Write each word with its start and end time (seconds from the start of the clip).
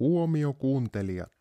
Huomio 0.00 0.52
kuuntelijat! 0.52 1.32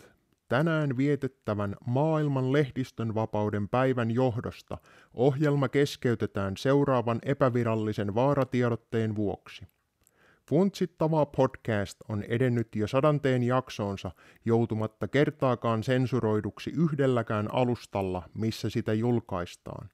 Tänään 0.48 0.98
vietettävän 0.98 1.76
maailman 1.86 2.54
lehdistön 2.54 3.16
vapauden 3.16 3.70
päivän 3.70 4.12
johdosta 4.12 4.78
ohjelma 5.14 5.70
keskeytetään 5.70 6.58
seuraavan 6.58 7.20
epävirallisen 7.24 8.16
vaaratiedotteen 8.16 9.16
vuoksi. 9.16 9.66
Funtsittava 10.50 11.26
podcast 11.26 11.98
on 12.10 12.24
edennyt 12.24 12.76
jo 12.76 12.88
sadanteen 12.88 13.44
jaksoonsa 13.44 14.12
joutumatta 14.46 15.08
kertaakaan 15.08 15.84
sensuroiduksi 15.84 16.70
yhdelläkään 16.70 17.54
alustalla, 17.54 18.24
missä 18.34 18.70
sitä 18.70 18.94
julkaistaan. 18.94 19.90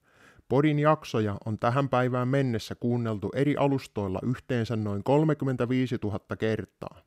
Podin 0.50 0.80
jaksoja 0.80 1.38
on 1.46 1.60
tähän 1.60 1.90
päivään 1.90 2.28
mennessä 2.28 2.76
kuunneltu 2.76 3.30
eri 3.36 3.56
alustoilla 3.58 4.20
yhteensä 4.24 4.76
noin 4.76 5.04
35 5.04 5.98
000 6.04 6.20
kertaa. 6.40 7.02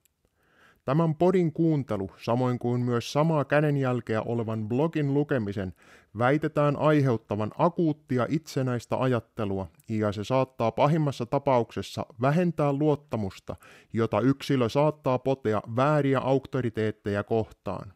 Tämän 0.89 1.15
podin 1.15 1.53
kuuntelu, 1.53 2.11
samoin 2.23 2.59
kuin 2.59 2.81
myös 2.81 3.13
samaa 3.13 3.45
kädenjälkeä 3.45 4.23
olevan 4.23 4.69
blogin 4.69 5.15
lukemisen, 5.15 5.75
väitetään 6.19 6.77
aiheuttavan 6.77 7.51
akuuttia 7.59 8.27
itsenäistä 8.29 8.97
ajattelua, 8.97 9.67
ja 9.89 10.13
se 10.13 10.25
saattaa 10.25 10.73
pahimmassa 10.73 11.27
tapauksessa 11.27 12.07
vähentää 12.21 12.73
luottamusta, 12.73 13.57
jota 13.93 14.21
yksilö 14.21 14.69
saattaa 14.69 15.19
potea 15.19 15.63
vääriä 15.77 16.19
auktoriteetteja 16.19 17.25
kohtaan. 17.25 17.93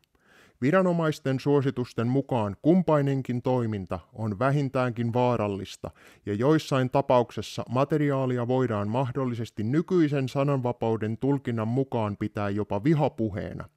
Viranomaisten 0.62 1.41
suositusten 1.41 2.09
mukaan 2.09 2.57
kumpainenkin 2.62 3.43
toiminta 3.43 3.98
on 4.12 4.39
vähintäänkin 4.39 5.12
vaarallista, 5.12 5.91
ja 6.27 6.35
joissain 6.35 6.91
tapauksessa 6.91 7.62
materiaalia 7.71 8.48
voidaan 8.48 8.88
mahdollisesti 8.88 9.62
nykyisen 9.62 10.29
sananvapauden 10.29 11.19
tulkinnan 11.19 11.69
mukaan 11.69 12.16
pitää 12.16 12.51
jopa 12.51 12.85
vihapuheena. 12.85 13.69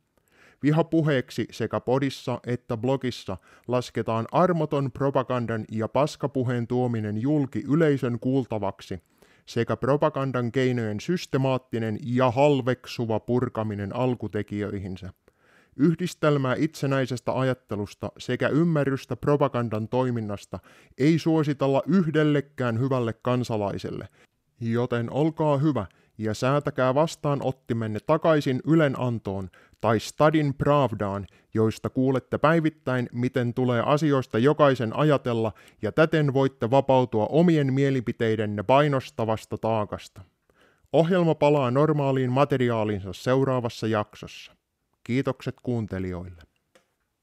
Vihapuheeksi 0.64 1.48
sekä 1.52 1.80
podissa 1.80 2.40
että 2.48 2.78
blogissa 2.78 3.38
lasketaan 3.68 4.26
armoton 4.32 4.92
propagandan 4.92 5.66
ja 5.72 5.88
paskapuheen 5.88 6.68
tuominen 6.68 7.18
julki 7.18 7.64
yleisön 7.68 8.20
kuultavaksi 8.20 9.00
sekä 9.46 9.78
propagandan 9.78 10.52
keinojen 10.52 11.00
systemaattinen 11.00 11.98
ja 12.04 12.32
halveksuva 12.32 13.20
purkaminen 13.20 13.96
alkutekijöihinsä 13.96 15.10
yhdistelmää 15.76 16.56
itsenäisestä 16.58 17.40
ajattelusta 17.40 18.12
sekä 18.18 18.48
ymmärrystä 18.48 19.16
propagandan 19.16 19.88
toiminnasta 19.88 20.60
ei 20.98 21.20
suositella 21.20 21.84
yhdellekään 21.88 22.80
hyvälle 22.80 23.14
kansalaiselle, 23.14 24.08
joten 24.60 25.12
olkaa 25.12 25.58
hyvä 25.58 25.86
ja 26.18 26.34
säätäkää 26.34 26.96
vastaanottimenne 26.96 28.00
takaisin 28.00 28.62
Ylen 28.68 29.00
antoon 29.00 29.50
tai 29.82 30.00
Stadin 30.00 30.54
Pravdaan, 30.54 31.28
joista 31.54 31.90
kuulette 31.90 32.38
päivittäin, 32.38 33.10
miten 33.12 33.54
tulee 33.54 33.84
asioista 33.86 34.38
jokaisen 34.38 34.96
ajatella, 34.96 35.52
ja 35.82 35.92
täten 35.92 36.34
voitte 36.34 36.72
vapautua 36.72 37.26
omien 37.26 37.74
mielipiteidenne 37.74 38.64
painostavasta 38.64 39.58
taakasta. 39.58 40.22
Ohjelma 40.94 41.36
palaa 41.36 41.72
normaaliin 41.72 42.32
materiaalinsa 42.32 43.14
seuraavassa 43.14 43.88
jaksossa. 43.88 44.56
Kiitokset 45.06 45.56
kuuntelijoille. 45.64 46.42